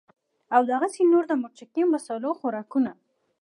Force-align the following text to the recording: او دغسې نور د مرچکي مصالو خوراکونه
او 0.55 0.61
دغسې 0.71 1.01
نور 1.11 1.23
د 1.27 1.33
مرچکي 1.41 1.83
مصالو 1.93 2.29
خوراکونه 2.39 2.91